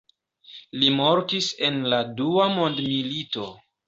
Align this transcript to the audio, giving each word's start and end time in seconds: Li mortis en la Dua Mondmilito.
Li 0.83 0.87
mortis 0.99 1.49
en 1.67 1.77
la 1.91 1.99
Dua 2.21 2.47
Mondmilito. 2.55 3.45